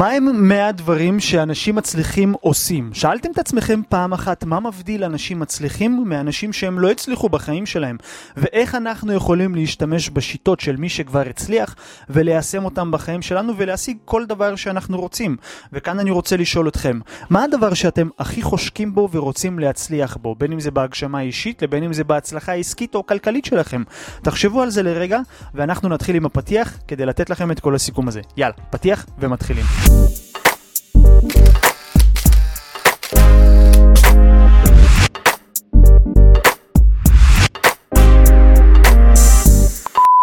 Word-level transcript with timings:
מה 0.00 0.08
הם 0.08 0.48
100 0.48 0.72
דברים 0.72 1.20
שאנשים 1.20 1.74
מצליחים 1.74 2.34
עושים? 2.40 2.90
שאלתם 2.94 3.30
את 3.30 3.38
עצמכם 3.38 3.80
פעם 3.88 4.12
אחת 4.12 4.44
מה 4.44 4.60
מבדיל 4.60 5.04
אנשים 5.04 5.40
מצליחים 5.40 6.04
מאנשים 6.06 6.52
שהם 6.52 6.78
לא 6.78 6.90
הצליחו 6.90 7.28
בחיים 7.28 7.66
שלהם? 7.66 7.96
ואיך 8.36 8.74
אנחנו 8.74 9.12
יכולים 9.12 9.54
להשתמש 9.54 10.10
בשיטות 10.10 10.60
של 10.60 10.76
מי 10.76 10.88
שכבר 10.88 11.22
הצליח 11.30 11.74
וליישם 12.10 12.64
אותם 12.64 12.90
בחיים 12.90 13.22
שלנו 13.22 13.52
ולהשיג 13.56 13.96
כל 14.04 14.26
דבר 14.26 14.56
שאנחנו 14.56 15.00
רוצים? 15.00 15.36
וכאן 15.72 15.98
אני 15.98 16.10
רוצה 16.10 16.36
לשאול 16.36 16.68
אתכם, 16.68 17.00
מה 17.30 17.44
הדבר 17.44 17.74
שאתם 17.74 18.08
הכי 18.18 18.42
חושקים 18.42 18.94
בו 18.94 19.08
ורוצים 19.12 19.58
להצליח 19.58 20.16
בו? 20.16 20.34
בין 20.34 20.52
אם 20.52 20.60
זה 20.60 20.70
בהגשמה 20.70 21.20
אישית 21.20 21.62
לבין 21.62 21.84
אם 21.84 21.92
זה 21.92 22.04
בהצלחה 22.04 22.52
עסקית 22.52 22.94
או 22.94 23.06
כלכלית 23.06 23.44
שלכם. 23.44 23.82
תחשבו 24.22 24.62
על 24.62 24.70
זה 24.70 24.82
לרגע 24.82 25.20
ואנחנו 25.54 25.88
נתחיל 25.88 26.16
עם 26.16 26.26
הפתיח 26.26 26.78
כדי 26.88 27.06
לתת 27.06 27.30
לכם 27.30 27.50
את 27.50 27.60
כל 27.60 27.74
הסיכום 27.74 28.08
הזה. 28.08 28.20
יאללה, 28.36 28.54
פתיח 28.70 29.06
ומתחילים. 29.18 29.89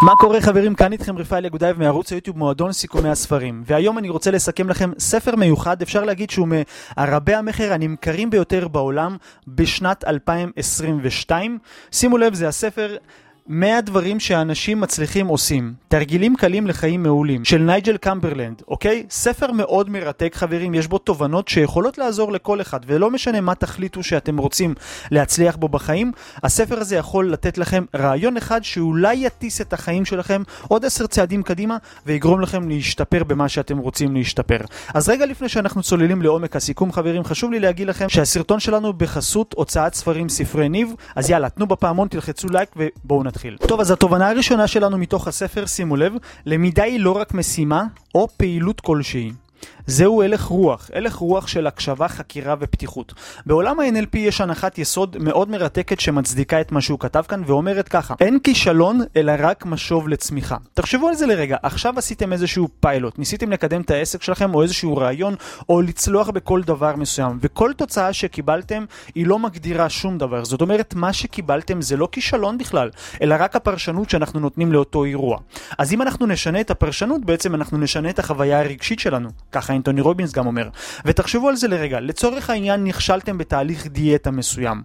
מה 0.08 0.16
קורה 0.16 0.42
חברים? 0.42 0.76
כאן 0.76 0.92
איתכם 0.92 1.18
רפאל 1.18 1.46
יגודאייב 1.46 1.80
מערוץ 1.80 2.12
היוטיוב 2.12 2.38
מועדון 2.38 2.72
סיכומי 2.72 3.10
הספרים 3.10 3.64
והיום 3.66 3.98
אני 3.98 4.10
רוצה 4.10 4.32
לסכם 4.32 4.70
לכם 4.70 4.92
ספר 5.00 5.36
מיוחד, 5.36 5.82
אפשר 5.82 6.04
להגיד 6.04 6.30
שהוא 6.30 6.48
מהרבי 6.48 7.34
המכר 7.34 7.74
הנמכרים 7.74 8.30
ביותר 8.30 8.68
בעולם 8.68 9.18
בשנת 9.48 10.04
2022 10.08 11.60
שימו 11.92 12.18
לב, 12.18 12.34
זה 12.34 12.48
הספר 12.48 12.98
100 13.50 13.82
דברים 13.82 14.20
שאנשים 14.20 14.80
מצליחים 14.80 15.28
עושים, 15.28 15.74
תרגילים 15.88 16.36
קלים 16.36 16.68
לחיים 16.68 17.04
מעולים, 17.04 17.46
של 17.46 17.58
נייג'ל 17.58 17.98
קמברלנד, 17.98 18.62
אוקיי? 18.68 19.06
ספר 19.10 19.52
מאוד 19.52 19.90
מרתק 19.90 20.36
חברים, 20.36 20.74
יש 20.74 20.88
בו 20.88 20.98
תובנות 20.98 21.48
שיכולות 21.48 21.98
לעזור 21.98 22.32
לכל 22.32 22.62
אחד, 22.62 22.80
ולא 22.88 23.12
משנה 23.12 23.42
מה 23.42 23.56
תחליטו 23.56 24.04
שאתם 24.04 24.38
רוצים 24.38 24.76
להצליח 25.12 25.56
בו 25.56 25.68
בחיים, 25.68 26.12
הספר 26.44 26.80
הזה 26.80 26.96
יכול 26.96 27.32
לתת 27.32 27.58
לכם 27.58 27.86
רעיון 27.96 28.38
אחד 28.38 28.64
שאולי 28.64 29.16
יטיס 29.16 29.62
את 29.62 29.74
החיים 29.74 30.06
שלכם 30.06 30.44
עוד 30.68 30.86
עשר 30.86 31.08
צעדים 31.08 31.44
קדימה, 31.44 31.78
ויגרום 32.06 32.42
לכם 32.42 32.70
להשתפר 32.70 33.24
במה 33.24 33.50
שאתם 33.50 33.78
רוצים 33.78 34.16
להשתפר. 34.16 34.60
אז 34.94 35.10
רגע 35.10 35.26
לפני 35.26 35.50
שאנחנו 35.50 35.84
צוללים 35.84 36.22
לעומק 36.22 36.56
הסיכום 36.56 36.92
חברים, 36.92 37.24
חשוב 37.24 37.52
לי 37.52 37.60
להגיד 37.60 37.88
לכם 37.88 38.10
שהסרטון 38.10 38.60
שלנו 38.60 38.94
בחסות 38.94 39.56
הוצאת 39.58 39.94
ספרים 39.94 40.30
ספרי 40.30 40.70
ניב, 40.70 40.94
אז 41.16 41.30
יאללה, 41.30 41.50
תנו 41.50 41.68
בפעמון, 41.68 42.08
תלחצו 42.08 42.48
לייק 42.50 42.70
ובואו 42.76 43.24
נתחיל. 43.24 43.37
נתחיל. 43.38 43.58
טוב, 43.68 43.80
אז 43.80 43.92
התובנה 43.92 44.30
הראשונה 44.30 44.68
שלנו 44.68 44.98
מתוך 44.98 45.28
הספר, 45.28 45.66
שימו 45.66 45.96
לב, 45.96 46.14
למידה 46.46 46.84
היא 46.84 47.00
לא 47.00 47.12
רק 47.12 47.34
משימה 47.34 47.84
או 48.16 48.28
פעילות 48.38 48.82
כלשהי. 48.82 49.32
זהו 49.88 50.22
הלך 50.22 50.44
רוח, 50.44 50.90
הלך 50.94 51.16
רוח 51.16 51.48
של 51.48 51.68
הקשבה, 51.68 52.08
חקירה 52.08 52.56
ופתיחות. 52.60 53.14
בעולם 53.46 53.80
ה-NLP 53.80 54.18
יש 54.18 54.42
הנחת 54.42 54.78
יסוד 54.78 55.18
מאוד 55.20 55.50
מרתקת 55.50 56.00
שמצדיקה 56.00 56.62
את 56.62 56.72
מה 56.72 56.82
שהוא 56.82 57.00
כתב 57.00 57.24
כאן 57.28 57.42
ואומרת 57.46 57.88
ככה: 57.88 58.14
אין 58.20 58.40
כישלון 58.40 59.02
אלא 59.16 59.34
רק 59.40 59.66
משוב 59.66 60.08
לצמיחה. 60.08 60.56
תחשבו 60.74 61.08
על 61.08 61.16
זה 61.16 61.26
לרגע, 61.26 61.58
עכשיו 61.64 61.94
עשיתם 61.98 62.34
איזשהו 62.34 62.68
פיילוט, 62.80 63.20
ניסיתם 63.20 63.52
לקדם 63.52 63.82
את 63.82 63.92
העסק 63.92 64.24
שלכם 64.24 64.56
או 64.56 64.64
איזשהו 64.64 64.98
רעיון 64.98 65.36
או 65.70 65.82
לצלוח 65.82 66.30
בכל 66.30 66.62
דבר 66.62 66.96
מסוים, 66.96 67.38
וכל 67.42 67.74
תוצאה 67.78 68.14
שקיבלתם 68.14 68.86
היא 69.16 69.28
לא 69.28 69.40
מגדירה 69.40 69.90
שום 69.90 70.18
דבר. 70.18 70.46
זאת 70.46 70.62
אומרת, 70.62 70.94
מה 70.96 71.14
שקיבלתם 71.14 71.82
זה 71.82 71.98
לא 71.98 72.08
כישלון 72.12 72.58
בכלל, 72.58 72.90
אלא 73.22 73.36
רק 73.40 73.56
הפרשנות 73.56 74.10
שאנחנו 74.10 74.40
נותנים 74.40 74.72
לאותו 74.72 75.04
אירוע. 75.04 75.38
אז 75.78 75.94
אם 75.94 76.02
אנחנו 76.02 76.26
נשנה 76.26 76.62
את 76.62 76.72
הפרשנות, 76.72 77.26
בעצם 77.26 77.56
אנחנו 77.56 77.78
נשנה 77.78 78.10
את 78.10 78.20
החוויה 78.20 78.60
הרגשית 78.60 79.00
שלנו. 79.00 79.30
ככה 79.52 79.76
אנטוני 79.76 80.02
רובינס 80.02 80.32
גם 80.32 80.48
אומר. 80.48 80.70
ותחשבו 81.06 81.50
על 81.50 81.56
זה 81.56 81.68
לרגע, 81.68 82.00
לצורך 82.00 82.50
העניין 82.50 82.84
נכשלתם 82.84 83.38
בתהליך 83.38 83.88
דיאטה 83.88 84.32
מסוים. 84.32 84.82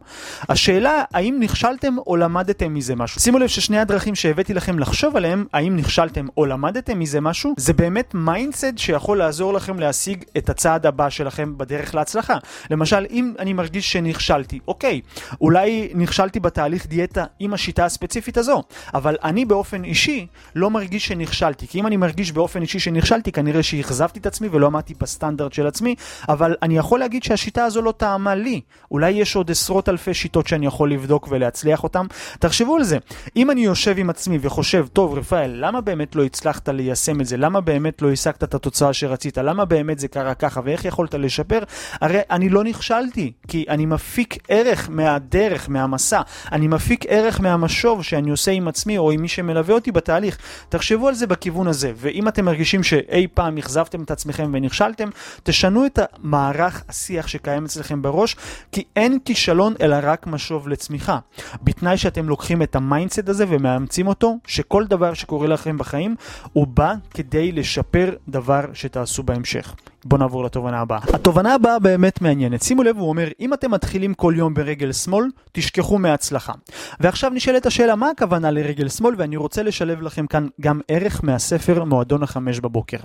השאלה, 0.49 1.03
האם 1.15 1.37
נכשלתם 1.41 1.95
או 2.07 2.17
למדתם 2.17 2.75
מזה 2.75 2.95
משהו? 2.95 3.21
שימו 3.21 3.39
לב 3.39 3.47
ששני 3.47 3.79
הדרכים 3.79 4.15
שהבאתי 4.15 4.55
לכם 4.55 4.79
לחשוב 4.79 5.17
עליהם, 5.17 5.45
האם 5.53 5.77
נכשלתם 5.77 6.27
או 6.37 6.47
למדתם 6.47 6.99
מזה 6.99 7.21
משהו, 7.21 7.55
זה 7.57 7.73
באמת 7.73 8.15
mindset 8.15 8.79
שיכול 8.79 9.19
לעזור 9.19 9.53
לכם 9.53 9.81
להשיג 9.81 10.25
את 10.37 10.51
הצעד 10.51 10.87
הבא 10.87 11.11
שלכם 11.11 11.59
בדרך 11.59 11.95
להצלחה. 11.95 12.37
למשל, 12.71 13.07
אם 13.11 13.35
אני 13.39 13.53
מרגיש 13.53 13.93
שנכשלתי, 13.93 14.59
אוקיי, 14.69 15.01
אולי 15.41 15.89
נכשלתי 15.95 16.41
בתהליך 16.41 16.87
דיאטה 16.87 17.25
עם 17.39 17.55
השיטה 17.55 17.85
הספציפית 17.85 18.37
הזו, 18.39 18.63
אבל 18.95 19.17
אני 19.25 19.45
באופן 19.45 19.85
אישי 19.85 20.27
לא 20.55 20.71
מרגיש 20.71 21.07
שנכשלתי, 21.07 21.67
כי 21.67 21.81
אם 21.81 21.87
אני 21.87 21.97
מרגיש 21.97 22.33
באופן 22.33 22.63
אישי 22.63 22.79
שנכשלתי, 22.79 23.33
כנראה 23.33 23.63
שאכזבתי 23.63 24.19
את 24.19 24.27
עצמי 24.27 24.49
ולא 24.53 24.67
עמדתי 24.67 24.95
בסטנדרט 25.01 25.53
של 25.53 25.67
עצמי, 25.67 25.95
אבל 26.29 26.55
אני 26.63 26.77
יכול 26.77 27.01
להגיד 27.01 27.23
שהשיטה 27.23 27.65
הזו 27.65 27.83
לא 27.83 27.93
טעמה 27.97 28.35
לי. 28.35 28.61
אולי 28.91 29.11
יש 29.11 29.37
עוד 29.37 29.51
עשרות 29.51 29.89
אלפי 29.89 30.15
שיטות 30.15 30.47
שאני 30.47 30.67
יכול 30.67 30.93
לבדוק 30.93 31.29
ולהצליח 31.31 31.83
אותן. 31.83 32.07
תחשבו 32.39 32.77
על 32.77 32.85
זה, 32.85 32.99
אם 33.37 33.51
אני 33.51 33.61
יושב 33.61 33.95
עם 33.99 34.11
עצמי 34.11 34.39
וחושב, 34.41 34.87
טוב 34.93 35.19
רפאל, 35.19 35.51
למה 35.55 35.81
באמת 35.81 36.17
לא 36.17 36.25
הצלחת 36.25 36.69
ליישם 36.69 37.21
את 37.21 37.27
זה? 37.27 37.37
למה 37.37 37.61
באמת 37.61 38.03
לא 38.03 38.13
השגת 38.13 38.45
את 38.45 38.55
התוצאה 38.55 38.93
שרצית? 38.93 39.39
למה 39.39 39.65
באמת 39.65 39.99
זה 39.99 40.09
קרה 40.09 40.35
ככה? 40.35 40.61
ואיך 40.65 40.85
יכולת 40.85 41.15
לשפר? 41.15 41.59
הרי 42.01 42.21
אני 42.31 42.49
לא 42.49 42.65
נכשלתי, 42.65 43.33
כי 43.49 43.65
אני 43.69 43.87
מפיק 43.87 44.37
ערך 44.49 44.89
מהדרך, 44.91 45.69
מהמסע. 45.69 46.21
אני 46.53 46.69
מפיק 46.69 47.05
ערך 47.09 47.41
מהמשוב 47.41 48.03
שאני 48.03 48.31
עושה 48.31 48.51
עם 48.51 48.69
עצמי 48.69 48.99
או 48.99 49.11
עם 49.11 49.23
מי 49.23 49.29
שמלווה 49.29 49.75
אותי 49.75 49.93
בתהליך. 49.93 50.39
תחשבו 50.69 51.09
על 51.09 51.15
זה 51.15 51.27
בכיוון 51.27 51.67
הזה, 51.67 51.93
ואם 51.97 52.29
אתם 52.29 52.45
מרגישים 52.45 52.83
שאי 52.83 53.27
פעם 53.35 53.59
אכזבתם 53.59 54.03
את 54.03 54.11
עצמכם 54.11 54.42
ונכשלתם, 54.53 54.83
נכשלתם, 54.83 55.09
תשנו 55.43 55.87
את 55.87 55.99
המערך 55.99 56.83
השיח 56.89 57.27
שקיים 57.27 57.65
אצלכם 57.65 58.03
בראש, 58.03 58.37
כי 58.73 58.85
אין 58.97 59.19
כישלון 59.25 59.75
אלא 59.81 59.97
רק 60.03 60.27
משוב 60.27 60.69
לצמיחה. 60.69 61.19
בתנאי 61.63 61.97
שאתם 61.97 62.29
לוקחים 62.29 62.63
את 62.63 62.77
ה 62.77 62.83
mindset 62.83 63.29
הזה 63.29 63.45
ומאמצים 63.49 64.07
אותו, 64.07 64.39
שכל 64.47 64.87
דבר 64.87 65.15
שקורה 65.15 65.47
לכם 65.47 65.79
בחיים, 65.79 66.17
הוא 66.53 66.67
בא 66.67 66.95
כדי 67.11 67.53
לשפר 67.53 68.11
דבר 68.29 68.65
שתעשו 68.75 69.23
בהמשך. 69.23 69.75
בואו 70.05 70.21
נעבור 70.21 70.45
לתובנה 70.45 70.81
הבאה. 70.81 70.99
התובנה 71.15 71.55
הבאה 71.55 71.79
באמת 71.79 72.21
מעניינת. 72.23 72.63
שימו 72.63 72.83
לב, 72.83 72.97
הוא 72.99 73.09
אומר, 73.09 73.29
אם 73.41 73.55
אתם 73.55 73.71
מתחילים 73.71 74.15
כל 74.15 74.35
יום 74.37 74.55
ברגל 74.55 74.93
שמאל, 74.93 75.27
תשכחו 75.53 75.99
מהצלחה. 75.99 76.53
ועכשיו 77.01 77.31
נשאלת 77.31 77.67
השאלה, 77.67 77.97
מה 77.97 78.11
הכוונה 78.11 78.51
לרגל 78.51 78.89
שמאל? 78.89 79.15
ואני 79.19 79.37
רוצה 79.37 79.63
לשלב 79.63 80.03
לכם 80.03 80.27
כאן 80.27 80.47
גם 80.61 80.81
ערך 80.89 81.25
מהספר 81.25 81.85
מועדון 81.85 82.23
החמש 82.23 82.61
בבוקר. 82.61 82.97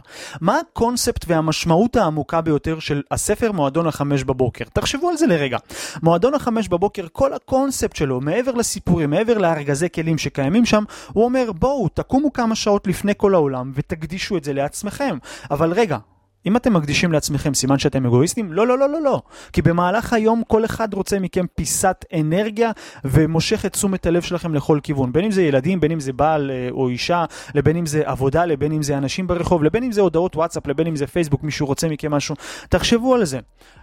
מה 0.41 0.59
הקונספט 0.59 1.25
והמשמעות 1.27 1.95
העמוקה 1.95 2.41
ביותר 2.41 2.79
של 2.79 3.01
הספר 3.11 3.51
מועדון 3.51 3.87
החמש 3.87 4.23
בבוקר? 4.23 4.65
תחשבו 4.73 5.09
על 5.09 5.17
זה 5.17 5.27
לרגע. 5.27 5.57
מועדון 6.03 6.33
החמש 6.33 6.67
בבוקר, 6.67 7.05
כל 7.11 7.33
הקונספט 7.33 7.95
שלו, 7.95 8.21
מעבר 8.21 8.51
לסיפורים, 8.51 9.09
מעבר 9.09 9.37
לארגזי 9.37 9.87
כלים 9.95 10.17
שקיימים 10.17 10.65
שם, 10.65 10.83
הוא 11.13 11.25
אומר, 11.25 11.51
בואו, 11.51 11.87
תקומו 11.87 12.33
כמה 12.33 12.55
שעות 12.55 12.87
לפני 12.87 13.13
כל 13.17 13.33
העולם 13.33 13.71
ותקדישו 13.75 14.37
את 14.37 14.43
זה 14.43 14.53
לעצמכם. 14.53 15.17
אבל 15.51 15.71
רגע, 15.73 15.97
אם 16.45 16.57
אתם 16.57 16.73
מקדישים 16.73 17.11
לעצמכם 17.11 17.53
סימן 17.53 17.79
שאתם 17.79 18.05
אגואיסטים, 18.05 18.53
לא, 18.53 18.67
לא, 18.67 18.77
לא, 18.77 18.89
לא, 18.89 19.01
לא. 19.01 19.21
כי 19.53 19.61
במהלך 19.61 20.13
היום 20.13 20.41
כל 20.47 20.65
אחד 20.65 20.93
רוצה 20.93 21.19
מכם 21.19 21.45
פיסת 21.55 22.05
אנרגיה 22.19 22.71
ומושך 23.05 23.65
את 23.65 23.73
תשומת 23.73 24.05
הלב 24.05 24.21
שלכם 24.21 24.53
לכל 24.53 24.79
כיוון. 24.83 25.11
בין 25.11 25.25
אם 25.25 25.31
זה 25.31 25.41
ילדים, 25.41 25.79
בין 25.79 25.91
אם 25.91 25.99
זה 25.99 26.13
בעל 26.13 26.51
אה, 26.51 26.67
או 26.71 26.89
אישה, 26.89 27.25
לבין 27.55 27.77
אם 27.77 27.85
זה 27.85 28.01
עבודה, 28.05 28.45
לבין 28.45 28.71
אם 28.71 28.83
זה 28.83 28.97
אנשים 28.97 29.27
ברחוב, 29.27 29.63
לבין 29.63 29.83
אם 29.83 29.91
זה 29.91 30.01
הודעות 30.01 30.35
וואטסאפ, 30.35 30.67
לבין 30.67 30.87
אם 30.87 30.95
זה 30.95 31.07
פייסבוק, 31.07 31.43
מישהו 31.43 31.67
רוצה 31.67 31.87
מכם 31.87 32.11
משהו. 32.11 32.35
תחשבו 32.69 33.15
על 33.15 33.25
זה. 33.25 33.39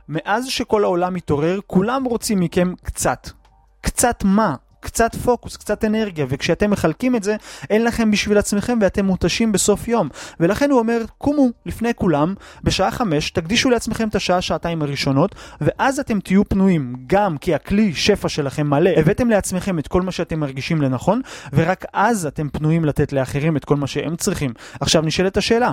מאז 0.09 0.47
שכל 0.47 0.85
העולם 0.85 1.15
מתעורר, 1.15 1.61
כולם 1.67 2.05
רוצים 2.05 2.41
מכם 2.41 2.73
קצת. 2.83 3.29
קצת 3.81 4.25
מה? 4.25 4.55
קצת 4.85 5.15
פוקוס, 5.15 5.57
קצת 5.57 5.85
אנרגיה, 5.85 6.27
וכשאתם 6.29 6.71
מחלקים 6.71 7.17
את 7.17 7.23
זה, 7.23 7.37
אין 7.71 7.85
לכם 7.85 8.11
בשביל 8.11 8.39
עצמכם 8.39 8.79
ואתם 8.81 9.05
מותשים 9.05 9.53
בסוף 9.53 9.89
יום. 9.89 10.09
ולכן 10.41 10.71
הוא 10.71 10.79
אומר, 10.79 11.03
קומו 11.19 11.49
לפני 11.67 11.95
כולם, 11.95 12.35
בשעה 12.63 12.91
חמש, 12.91 13.31
תקדישו 13.31 13.71
לעצמכם 13.71 14.09
את 14.09 14.15
השעה-שעתיים 14.15 14.83
הראשונות, 14.83 15.35
ואז 15.61 15.99
אתם 15.99 16.21
תהיו 16.21 16.45
פנויים, 16.49 16.97
גם 17.07 17.39
כי 17.39 17.55
הכלי 17.55 17.95
שפע 17.95 18.29
שלכם 18.29 18.67
מלא, 18.67 18.91
הבאתם 18.97 19.31
לעצמכם 19.31 19.79
את 19.79 19.89
כל 19.89 20.03
מה 20.03 20.13
שאתם 20.13 20.41
מרגישים 20.41 20.83
לנכון, 20.83 21.21
ורק 21.53 21.85
אז 21.93 22.27
אתם 22.27 22.49
פנויים 22.49 22.85
לתת 22.85 23.13
לאחרים 23.13 23.57
את 23.57 23.65
כל 23.65 23.77
מה 23.77 23.87
שהם 23.87 24.17
צריכים. 24.17 24.53
עכשיו 24.81 25.03
נשאלת 25.03 25.37
השאלה, 25.37 25.73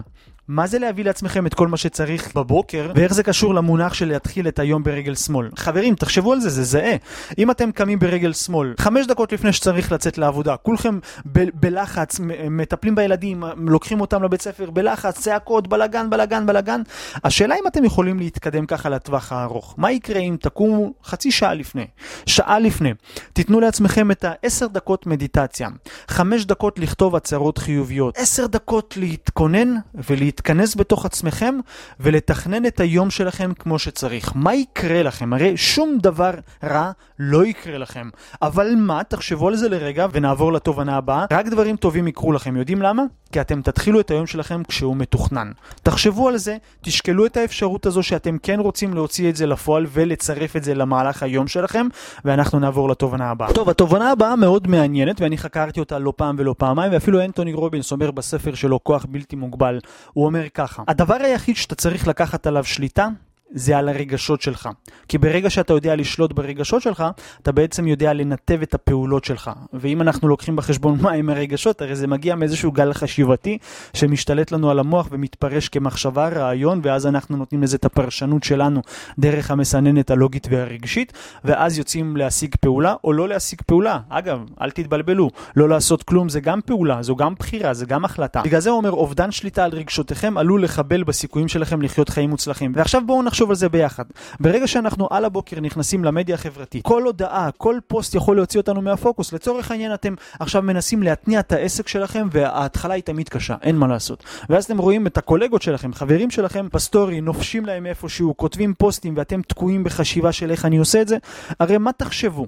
מה 0.52 0.68
זה 0.68 0.80
להביא 0.80 1.06
לעצמכם 1.06 1.46
את 1.46 1.54
כל 1.54 1.68
מה 1.68 1.78
שצריך 1.78 2.36
בבוקר, 2.36 2.92
ואיך 2.96 3.14
זה 3.14 3.24
קשור 3.24 3.56
למונח 3.56 3.94
של 3.94 4.08
להתחיל 4.08 4.48
את 4.48 4.60
היום 4.60 4.84
ברגל 4.84 5.16
שמאל. 5.16 5.50
חברים, 5.56 5.96
תחשבו 5.96 6.34
על 6.34 6.40
זה, 6.40 6.50
זה 6.50 6.64
זהה. 6.64 6.96
אם 7.38 7.52
אתם 7.52 7.72
קמים 7.72 8.00
ברגל 8.00 8.34
שמאל, 8.34 8.74
חמש 8.80 9.08
דקות 9.08 9.34
לפני 9.34 9.54
שצריך 9.54 9.92
לצאת 9.92 10.18
לעבודה, 10.18 10.58
כולכם 10.58 11.00
ב- 11.26 11.50
בלחץ, 11.54 12.20
מטפלים 12.50 12.96
בילדים, 12.96 13.44
לוקחים 13.58 14.02
אותם 14.02 14.24
לבית 14.24 14.42
ספר 14.42 14.70
בלחץ, 14.70 15.20
צעקות, 15.20 15.68
בלאגן, 15.68 16.10
בלאגן, 16.10 16.46
בלאגן. 16.46 16.82
השאלה 17.24 17.56
אם 17.56 17.68
אתם 17.68 17.84
יכולים 17.84 18.20
להתקדם 18.20 18.66
ככה 18.66 18.90
לטווח 18.90 19.32
הארוך. 19.32 19.76
מה 19.78 19.92
יקרה 19.92 20.20
אם 20.20 20.36
תקומו 20.42 20.94
חצי 21.04 21.32
שעה 21.32 21.54
לפני, 21.54 21.86
שעה 22.26 22.60
לפני, 22.60 22.94
תיתנו 23.34 23.60
לעצמכם 23.60 24.12
את 24.12 24.26
העשר 24.28 24.68
דקות 24.68 25.08
מדיטציה, 25.08 25.70
חמש 26.08 26.46
דקות 26.46 26.80
לכתוב 26.80 27.16
הצהרות 27.16 27.58
חיוביות, 27.58 28.18
עשר 28.18 28.48
דקות 28.48 28.98
להתכונן 28.98 29.76
ולהתכונן. 29.94 30.41
להתכנס 30.42 30.76
בתוך 30.76 31.06
עצמכם 31.06 31.56
ולתכנן 32.00 32.66
את 32.66 32.80
היום 32.80 33.10
שלכם 33.10 33.52
כמו 33.60 33.80
שצריך. 33.80 34.32
מה 34.36 34.56
יקרה 34.56 35.04
לכם? 35.04 35.34
הרי 35.34 35.58
שום 35.58 35.98
דבר 36.02 36.32
רע 36.64 36.92
לא 37.20 37.46
יקרה 37.46 37.78
לכם. 37.78 38.10
אבל 38.42 38.76
מה? 38.78 39.04
תחשבו 39.04 39.48
על 39.48 39.56
זה 39.56 39.70
לרגע 39.70 40.08
ונעבור 40.12 40.54
לתובנה 40.54 40.98
הבאה. 40.98 41.26
רק 41.32 41.46
דברים 41.46 41.76
טובים 41.76 42.08
יקרו 42.08 42.32
לכם. 42.32 42.58
יודעים 42.58 42.82
למה? 42.82 43.04
כי 43.32 43.42
אתם 43.42 43.62
תתחילו 43.62 44.00
את 44.00 44.12
היום 44.12 44.28
שלכם 44.28 44.64
כשהוא 44.64 44.96
מתוכנן. 44.96 45.52
תחשבו 45.84 46.28
על 46.28 46.38
זה, 46.38 46.58
תשקלו 46.82 47.26
את 47.26 47.38
האפשרות 47.38 47.86
הזו 47.86 48.04
שאתם 48.04 48.38
כן 48.38 48.60
רוצים 48.60 48.94
להוציא 48.94 49.30
את 49.30 49.36
זה 49.36 49.46
לפועל 49.46 49.86
ולצרף 49.92 50.56
את 50.56 50.64
זה 50.64 50.74
למהלך 50.74 51.24
היום 51.24 51.48
שלכם, 51.48 51.88
ואנחנו 52.26 52.60
נעבור 52.60 52.90
לתובנה 52.90 53.30
הבאה. 53.30 53.54
טוב, 53.54 53.70
התובנה 53.70 54.12
הבאה 54.12 54.36
מאוד 54.36 54.68
מעניינת, 54.68 55.22
ואני 55.22 55.38
חקרתי 55.38 55.80
אותה 55.80 56.00
לא 56.00 56.14
פעם 56.16 56.36
ולא 56.40 56.56
פעמיים, 56.58 56.94
ואפילו 56.94 57.26
אנטוני 57.26 57.54
רובינס 57.54 57.92
אומר 57.92 58.12
בספר 58.12 58.54
שלו 58.54 58.84
כוח 58.84 59.06
בלתי 59.10 59.36
מוגבל, 59.36 59.80
הוא 60.14 60.26
אומר 60.26 60.50
ככה, 60.54 60.84
הדבר 60.88 61.18
היחיד 61.24 61.56
שאתה 61.56 61.76
צריך 61.76 62.08
לקחת 62.08 62.48
עליו 62.48 62.64
שליטה 62.64 63.08
זה 63.54 63.78
על 63.78 63.90
הרגשות 63.90 64.42
שלך. 64.42 64.70
כי 65.08 65.18
ברגע 65.18 65.50
שאתה 65.50 65.74
יודע 65.74 65.96
לשלוט 65.96 66.34
ברגשות 66.34 66.82
שלך, 66.82 67.04
אתה 67.42 67.52
בעצם 67.52 67.88
יודע 67.88 68.14
לנתב 68.14 68.60
את 68.62 68.74
הפעולות 68.74 69.26
שלך. 69.26 69.52
ואם 69.74 70.02
אנחנו 70.02 70.28
לוקחים 70.28 70.56
בחשבון 70.56 70.98
מה 71.02 71.12
עם 71.12 71.30
הרגשות, 71.30 71.82
הרי 71.82 71.96
זה 71.96 72.08
מגיע 72.08 72.36
מאיזשהו 72.36 72.72
גל 72.72 72.94
חשיבתי 72.94 73.58
שמשתלט 73.94 74.52
לנו 74.52 74.72
על 74.72 74.80
המוח 74.80 75.08
ומתפרש 75.12 75.70
כמחשבה, 75.70 76.30
רעיון, 76.30 76.80
ואז 76.84 77.08
אנחנו 77.08 77.38
נותנים 77.38 77.64
לזה 77.64 77.78
את 77.78 77.86
הפרשנות 77.86 78.44
שלנו 78.44 78.82
דרך 79.20 79.52
המסננת 79.52 80.12
הלוגית 80.12 80.48
והרגשית, 80.52 81.14
ואז 81.44 81.78
יוצאים 81.78 82.18
להשיג 82.18 82.56
פעולה 82.62 82.96
או 83.04 83.14
לא 83.14 83.28
להשיג 83.28 83.62
פעולה. 83.66 84.00
אגב, 84.10 84.46
אל 84.62 84.72
תתבלבלו, 84.72 85.30
לא 85.56 85.70
לעשות 85.70 86.04
כלום 86.04 86.30
זה 86.30 86.40
גם 86.40 86.60
פעולה, 86.66 87.04
זו 87.04 87.16
גם 87.16 87.34
בחירה, 87.40 87.74
זה 87.74 87.86
גם 87.86 88.06
החלטה. 88.06 88.42
בגלל 88.42 88.60
זה 88.60 88.70
הוא 88.70 88.78
אומר, 88.78 88.92
אובדן 88.92 89.32
שליטה 89.32 89.64
על 89.64 89.72
רגשותיכם 89.72 90.38
עלול 90.38 90.64
לחבל 90.64 91.04
בסיכויים 91.04 91.48
שלכם 91.48 91.82
לחיות 91.82 92.10
חיים 92.10 92.30
מוצלחים. 92.30 92.72
ועכשיו 92.76 93.02
בואו 93.06 93.24
נחשוב 93.24 93.41
על 93.50 93.56
זה 93.56 93.70
ביחד. 93.70 94.04
ברגע 94.40 94.68
שאנחנו 94.68 95.08
על 95.12 95.26
הבוקר 95.26 95.60
נכנסים 95.60 96.06
למדיה 96.06 96.36
החברתית, 96.36 96.84
כל 96.84 97.04
הודעה, 97.04 97.50
כל 97.58 97.80
פוסט 97.88 98.16
יכול 98.16 98.36
להוציא 98.36 98.60
אותנו 98.60 98.82
מהפוקוס. 98.82 99.34
לצורך 99.34 99.72
העניין 99.72 99.94
אתם 99.94 100.14
עכשיו 100.40 100.62
מנסים 100.62 101.04
להתניע 101.04 101.40
את 101.40 101.52
העסק 101.52 101.88
שלכם 101.88 102.28
וההתחלה 102.32 102.94
היא 102.94 103.04
תמיד 103.04 103.30
קשה, 103.30 103.56
אין 103.62 103.76
מה 103.76 103.88
לעשות. 103.88 104.24
ואז 104.50 104.66
אתם 104.66 104.78
רואים 104.78 105.08
את 105.08 105.18
הקולגות 105.18 105.62
שלכם, 105.62 105.94
חברים 105.94 106.32
שלכם 106.32 106.68
בסטורי, 106.74 107.22
נופשים 107.22 107.66
להם 107.66 107.86
איפשהו, 107.86 108.38
כותבים 108.38 108.74
פוסטים 108.74 109.14
ואתם 109.18 109.42
תקועים 109.42 109.84
בחשיבה 109.84 110.32
של 110.32 110.52
איך 110.52 110.66
אני 110.66 110.78
עושה 110.78 111.02
את 111.02 111.08
זה, 111.08 111.18
הרי 111.60 111.78
מה 111.78 111.92
תחשבו? 111.92 112.46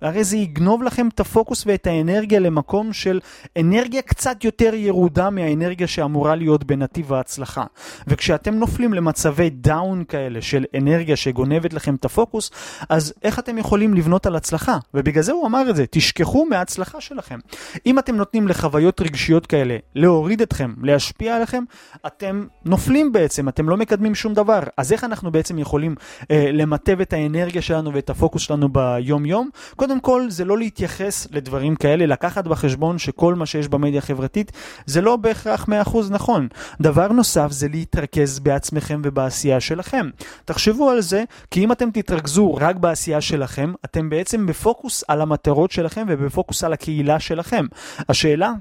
הרי 0.00 0.24
זה 0.24 0.36
יגנוב 0.36 0.82
לכם 0.82 1.08
את 1.08 1.20
הפוקוס 1.20 1.64
ואת 1.66 1.86
האנרגיה 1.86 2.40
למקום 2.40 2.92
של 2.92 3.20
אנרגיה 3.60 4.02
קצת 4.02 4.44
יותר 4.44 4.74
ירודה 4.74 5.30
מהאנרגיה 5.30 5.86
שאמורה 5.86 6.34
להיות 6.34 6.64
בנתיב 6.64 7.12
ההצלחה. 7.12 7.64
וכשאתם 8.06 8.54
נופלים 8.54 8.94
למצבי 8.94 9.50
דאון 9.50 10.04
כאלה 10.04 10.42
של 10.42 10.64
אנרגיה 10.78 11.16
שגונבת 11.16 11.72
לכם 11.72 11.94
את 11.94 12.04
הפוקוס, 12.04 12.50
אז 12.88 13.14
איך 13.22 13.38
אתם 13.38 13.58
יכולים 13.58 13.94
לבנות 13.94 14.26
על 14.26 14.36
הצלחה? 14.36 14.78
ובגלל 14.94 15.22
זה 15.22 15.32
הוא 15.32 15.46
אמר 15.46 15.70
את 15.70 15.76
זה, 15.76 15.84
תשכחו 15.90 16.44
מההצלחה 16.44 17.00
שלכם. 17.00 17.38
אם 17.86 17.98
אתם 17.98 18.16
נותנים 18.16 18.48
לחוויות 18.48 19.00
רגשיות 19.00 19.46
כאלה 19.46 19.76
להוריד 19.94 20.42
אתכם, 20.42 20.74
להשפיע 20.82 21.36
עליכם, 21.36 21.64
אתם 22.06 22.46
נופלים 22.64 23.12
בעצם, 23.12 23.48
אתם 23.48 23.68
לא 23.68 23.76
מקדמים 23.76 24.14
שום 24.14 24.34
דבר. 24.34 24.60
אז 24.76 24.92
איך 24.92 25.04
אנחנו 25.04 25.30
בעצם 25.30 25.58
יכולים 25.58 25.94
אה, 26.30 26.50
למטב 26.52 27.00
את 27.00 27.12
האנרגיה 27.12 27.62
שלנו 27.62 27.94
ואת 27.94 28.10
הפוקוס 28.10 28.42
שלנו 28.42 28.68
ביום 28.68 29.26
יום? 29.26 29.50
קודם 29.86 30.00
כל, 30.00 30.26
זה 30.28 30.44
לא 30.44 30.58
להתייחס 30.58 31.26
לדברים 31.30 31.76
כאלה, 31.76 32.06
לקחת 32.06 32.46
בחשבון 32.46 32.98
שכל 32.98 33.34
מה 33.34 33.46
שיש 33.46 33.68
במדיה 33.68 33.98
החברתית 33.98 34.52
זה 34.86 35.00
לא 35.00 35.16
בהכרח 35.16 35.68
100% 35.68 35.96
נכון. 36.10 36.48
דבר 36.80 37.08
נוסף 37.08 37.46
זה 37.50 37.68
להתרכז 37.68 38.38
בעצמכם 38.38 39.00
ובעשייה 39.04 39.60
שלכם. 39.60 40.06
תחשבו 40.44 40.90
על 40.90 41.00
זה, 41.00 41.24
כי 41.50 41.64
אם 41.64 41.72
אתם 41.72 41.90
תתרכזו 41.90 42.54
רק 42.54 42.76
בעשייה 42.76 43.20
שלכם, 43.20 43.72
אתם 43.84 44.10
בעצם 44.10 44.46
בפוקוס 44.46 45.04
על 45.08 45.20
המטרות 45.20 45.70
שלכם 45.70 46.06
ובפוקוס 46.08 46.64
על 46.64 46.72
הקהילה 46.72 47.20
שלכם. 47.20 47.66
השאלה, 48.08 48.52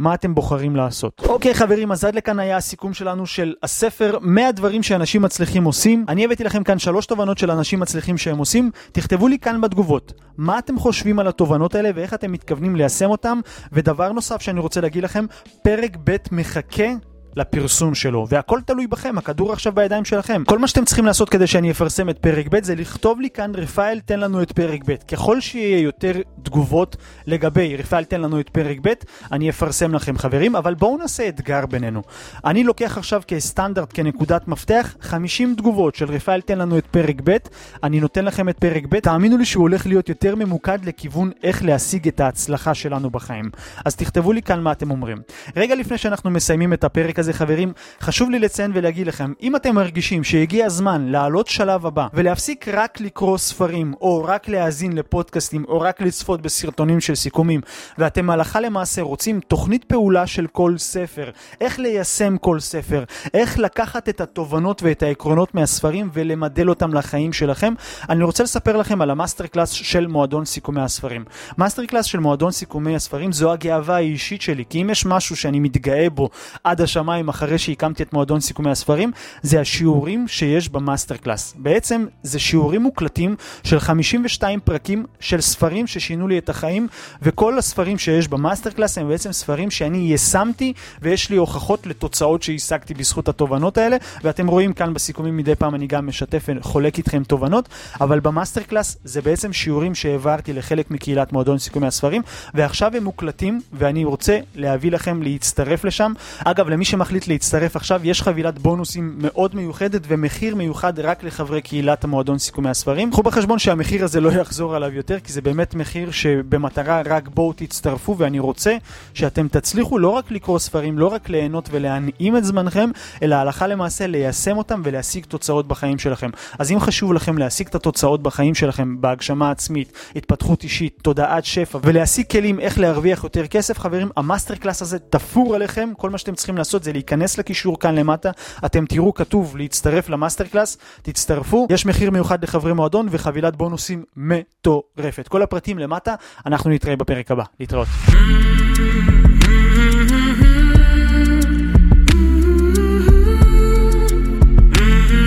מה 0.00 0.14
אתם 0.14 0.34
בוחרים 0.34 0.76
לעשות. 0.76 1.22
אוקיי 1.28 1.54
חברים, 1.54 1.92
אז 1.92 2.04
עד 2.04 2.14
לכאן 2.14 2.38
היה 2.38 2.56
הסיכום 2.56 2.94
שלנו 2.94 3.26
של 3.26 3.54
הספר 3.62 4.18
100 4.20 4.52
דברים 4.52 4.82
שאנשים 4.82 5.22
מצליחים 5.22 5.64
עושים. 5.64 6.04
אני 6.08 6.24
הבאתי 6.24 6.44
לכם 6.44 6.64
כאן 6.64 6.78
שלוש 6.78 7.06
תובנות 7.06 7.38
של 7.38 7.50
אנשים 7.50 7.80
מצליחים 7.80 8.18
שהם 8.18 8.38
עושים. 8.38 8.70
תכתבו 8.92 9.28
לי 9.28 9.38
כאן 9.38 9.60
בתגובות, 9.60 10.12
מה 10.36 10.58
אתם 10.58 10.78
חושבים 10.78 11.18
על 11.18 11.28
התובנות 11.28 11.74
האלה 11.74 11.90
ואיך 11.94 12.14
אתם 12.14 12.32
מתכוונים 12.32 12.76
ליישם 12.76 13.10
אותם. 13.10 13.40
ודבר 13.72 14.12
נוסף 14.12 14.42
שאני 14.42 14.60
רוצה 14.60 14.80
להגיד 14.80 15.04
לכם, 15.04 15.26
פרק 15.62 15.96
ב' 16.04 16.16
מחכה 16.32 16.88
לפרסום 17.36 17.94
שלו, 17.94 18.26
והכל 18.28 18.60
תלוי 18.66 18.86
בכם, 18.86 19.18
הכדור 19.18 19.52
עכשיו 19.52 19.72
בידיים 19.72 20.04
שלכם. 20.04 20.42
כל 20.46 20.58
מה 20.58 20.68
שאתם 20.68 20.84
צריכים 20.84 21.06
לעשות 21.06 21.28
כדי 21.28 21.46
שאני 21.46 21.70
אפרסם 21.70 22.08
את 22.08 22.18
פרק 22.18 22.46
ב' 22.50 22.62
זה 22.62 22.74
לכתוב 22.74 23.20
לי 23.20 23.30
כאן 23.30 23.52
רפאל 23.54 24.00
תן 24.00 24.20
לנו 24.20 24.42
את 24.42 24.52
פרק 24.52 24.80
ב'. 24.86 24.94
ככל 24.94 25.40
שיהיה 25.40 25.78
יותר 25.78 26.12
תגובות 26.42 26.96
לגבי 27.26 27.76
רפאל 27.76 28.04
תן 28.04 28.20
לנו 28.20 28.40
את 28.40 28.48
פרק 28.48 28.78
ב', 28.82 28.92
אני 29.32 29.50
אפרסם 29.50 29.94
לכם 29.94 30.18
חברים, 30.18 30.56
אבל 30.56 30.74
בואו 30.74 30.96
נעשה 30.96 31.28
אתגר 31.28 31.66
בינינו. 31.66 32.02
אני 32.44 32.64
לוקח 32.64 32.98
עכשיו 32.98 33.22
כסטנדרט, 33.28 33.90
כנקודת 33.94 34.48
מפתח, 34.48 34.94
50 35.00 35.54
תגובות 35.56 35.94
של 35.94 36.10
רפאל 36.10 36.40
תן 36.40 36.58
לנו 36.58 36.78
את 36.78 36.86
פרק 36.86 37.16
ב', 37.24 37.36
אני 37.82 38.00
נותן 38.00 38.24
לכם 38.24 38.48
את 38.48 38.58
פרק 38.58 38.82
ב', 38.88 39.00
תאמינו 39.00 39.36
לי 39.36 39.44
שהוא 39.44 39.62
הולך 39.62 39.86
להיות 39.86 40.08
יותר 40.08 40.34
ממוקד 40.34 40.78
לכיוון 40.84 41.30
איך 41.42 41.64
להשיג 41.64 42.08
את 42.08 42.20
ההצלחה 42.20 42.74
שלנו 42.74 43.10
בחיים. 43.10 43.50
אז 43.84 43.96
תכתבו 43.96 44.32
לי 44.32 44.42
כאן 44.42 44.60
מה 44.60 44.72
אתם 44.72 44.90
אומרים. 44.90 45.18
רגע 45.56 45.74
לפני 45.74 45.98
שאנחנו 45.98 46.30
מסיימים 46.30 46.72
את 46.72 46.84
הפרק 46.84 47.18
הזה 47.20 47.32
חברים, 47.32 47.72
חשוב 48.00 48.30
לי 48.30 48.38
לציין 48.38 48.70
ולהגיד 48.74 49.06
לכם, 49.06 49.32
אם 49.42 49.56
אתם 49.56 49.74
מרגישים 49.74 50.24
שהגיע 50.24 50.66
הזמן 50.66 51.06
לעלות 51.08 51.46
שלב 51.46 51.86
הבא 51.86 52.06
ולהפסיק 52.14 52.68
רק 52.68 53.00
לקרוא 53.00 53.38
ספרים 53.38 53.94
או 54.00 54.24
רק 54.24 54.48
להאזין 54.48 54.92
לפודקאסטים 54.92 55.64
או 55.68 55.80
רק 55.80 56.00
לצפות 56.00 56.42
בסרטונים 56.42 57.00
של 57.00 57.14
סיכומים 57.14 57.60
ואתם 57.98 58.30
הלכה 58.30 58.60
למעשה 58.60 59.02
רוצים 59.02 59.40
תוכנית 59.40 59.84
פעולה 59.84 60.26
של 60.26 60.46
כל 60.46 60.78
ספר, 60.78 61.30
איך 61.60 61.78
ליישם 61.78 62.36
כל 62.36 62.60
ספר, 62.60 63.04
איך 63.34 63.58
לקחת 63.58 64.08
את 64.08 64.20
התובנות 64.20 64.82
ואת 64.82 65.02
העקרונות 65.02 65.54
מהספרים 65.54 66.10
ולמדל 66.12 66.68
אותם 66.68 66.94
לחיים 66.94 67.32
שלכם, 67.32 67.74
אני 68.08 68.24
רוצה 68.24 68.42
לספר 68.42 68.76
לכם 68.76 69.02
על 69.02 69.10
ה 69.10 69.15
master 69.15 69.46
class 69.46 69.70
של 69.70 70.06
מועדון 70.06 70.44
סיכומי 70.44 70.80
הספרים. 70.80 71.24
master 71.58 71.86
class 71.86 72.06
של 72.06 72.18
מועדון 72.18 72.50
סיכומי 72.50 72.96
הספרים 72.96 73.32
זו 73.32 73.52
הגאווה 73.52 73.96
האישית 73.96 74.42
שלי, 74.42 74.64
כי 74.70 74.82
אם 74.82 74.90
יש 74.90 75.06
משהו 75.06 75.36
שאני 75.36 75.60
מתגאה 75.60 76.10
בו 76.10 76.30
עד 76.64 76.80
השמיים 76.80 77.09
השמיים 77.10 77.28
אחרי 77.28 77.58
שהקמתי 77.58 78.02
את 78.02 78.12
מועדון 78.12 78.40
סיכומי 78.40 78.70
הספרים, 78.70 79.12
זה 79.42 79.60
השיעורים 79.60 80.28
שיש 80.28 80.68
ב 80.68 80.75
master 80.75 81.16
class. 81.16 81.54
בעצם 81.58 82.06
זה 82.22 82.38
שיעורים 82.38 82.82
מוקלטים 82.82 83.36
של 83.64 83.80
52 83.80 84.60
פרקים 84.60 85.06
של 85.20 85.40
ספרים 85.40 85.86
ששינו 85.86 86.28
לי 86.28 86.38
את 86.38 86.48
החיים, 86.48 86.88
וכל 87.22 87.58
הספרים 87.58 87.98
שיש 87.98 88.28
ב 88.28 88.34
master 88.34 88.70
class 88.70 88.98
הם 88.98 89.08
בעצם 89.08 89.32
ספרים 89.32 89.70
שאני 89.70 89.98
יישמתי, 89.98 90.72
ויש 91.02 91.30
לי 91.30 91.36
הוכחות 91.36 91.86
לתוצאות 91.86 92.42
שהשגתי 92.42 92.94
בזכות 92.94 93.28
התובנות 93.28 93.78
האלה, 93.78 93.96
ואתם 94.24 94.46
רואים 94.46 94.72
כאן 94.72 94.94
בסיכומים 94.94 95.36
מדי 95.36 95.54
פעם 95.54 95.74
אני 95.74 95.86
גם 95.86 96.06
משתף 96.06 96.48
וחולק 96.56 96.98
איתכם 96.98 97.24
תובנות, 97.24 97.68
אבל 98.00 98.20
ב 98.20 98.26
master 98.26 98.62
class 98.62 98.96
זה 99.04 99.22
בעצם 99.22 99.52
שיעורים 99.52 99.94
שהעברתי 99.94 100.52
לחלק 100.52 100.90
מקהילת 100.90 101.32
מועדון 101.32 101.58
סיכומי 101.58 101.86
הספרים, 101.86 102.22
ועכשיו 102.54 102.96
הם 102.96 103.04
מוקלטים, 103.04 103.60
ואני 103.72 104.04
רוצה 104.04 104.38
להביא 104.54 104.90
לכם 104.90 105.22
להצטרף 105.22 105.84
לשם. 105.84 106.12
אגב, 106.44 106.68
למי 106.68 106.84
שמחליט 106.84 106.99
מחליט 107.00 107.28
להצטרף 107.28 107.76
עכשיו, 107.76 108.00
יש 108.04 108.22
חבילת 108.22 108.58
בונוסים 108.58 109.14
מאוד 109.18 109.56
מיוחדת 109.56 110.02
ומחיר 110.08 110.56
מיוחד 110.56 110.98
רק 110.98 111.24
לחברי 111.24 111.62
קהילת 111.62 112.04
המועדון 112.04 112.38
סיכומי 112.38 112.70
הספרים. 112.70 113.10
קחו 113.10 113.22
בחשבון 113.22 113.58
שהמחיר 113.58 114.04
הזה 114.04 114.20
לא 114.20 114.32
יחזור 114.32 114.76
עליו 114.76 114.92
יותר, 114.92 115.20
כי 115.20 115.32
זה 115.32 115.40
באמת 115.40 115.74
מחיר 115.74 116.10
שבמטרה 116.10 117.02
רק 117.04 117.28
בואו 117.28 117.52
תצטרפו, 117.52 118.18
ואני 118.18 118.38
רוצה 118.38 118.76
שאתם 119.14 119.48
תצליחו 119.48 119.98
לא 119.98 120.08
רק 120.08 120.30
לקרוא 120.30 120.58
ספרים, 120.58 120.98
לא 120.98 121.06
רק 121.06 121.28
ליהנות 121.28 121.68
ולהנעים 121.72 122.36
את 122.36 122.44
זמנכם, 122.44 122.90
אלא 123.22 123.34
הלכה 123.34 123.66
למעשה 123.66 124.06
ליישם 124.06 124.56
אותם 124.56 124.80
ולהשיג 124.84 125.24
תוצאות 125.24 125.68
בחיים 125.68 125.98
שלכם. 125.98 126.30
אז 126.58 126.72
אם 126.72 126.80
חשוב 126.80 127.12
לכם 127.12 127.38
להשיג 127.38 127.66
את 127.66 127.74
התוצאות 127.74 128.22
בחיים 128.22 128.54
שלכם 128.54 129.00
בהגשמה 129.00 129.50
עצמית, 129.50 129.92
התפתחות 130.16 130.62
אישית, 130.62 130.98
תודעת 131.02 131.44
שפע, 131.44 131.78
ולהשיג 131.82 132.26
כלים 132.26 132.60
איך 132.60 132.78
להרוויח 132.78 133.24
יותר 133.24 133.46
כסף, 133.46 133.78
חברים, 133.78 134.08
ה 134.16 134.21
master 134.21 134.54
class 134.54 134.82
הזה 134.82 134.98
תפור 134.98 135.54
עליכם, 135.54 135.90
כל 135.98 136.10
מה 136.10 136.18
שאתם 136.18 136.34
צריכים 136.34 136.56
לעשות 136.56 136.82
זה 136.90 136.94
להיכנס 136.94 137.38
לקישור 137.38 137.80
כאן 137.80 137.94
למטה, 137.94 138.30
אתם 138.64 138.86
תראו 138.86 139.14
כתוב 139.14 139.56
להצטרף 139.56 140.08
ל 140.08 140.13
master 140.13 140.44
class, 140.44 140.78
תצטרפו, 141.02 141.66
יש 141.70 141.86
מחיר 141.86 142.10
מיוחד 142.10 142.42
לחברי 142.44 142.72
מועדון 142.72 143.06
וחבילת 143.10 143.56
בונוסים 143.56 144.04
מטורפת. 144.16 145.28
כל 145.28 145.42
הפרטים 145.42 145.78
למטה, 145.78 146.14
אנחנו 146.46 146.70
נתראה 146.70 146.96
בפרק 146.96 147.30
הבא. 147.30 147.44
להתראות. 147.60 147.88